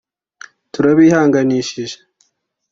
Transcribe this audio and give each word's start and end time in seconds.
turabihanganishije 0.73 1.97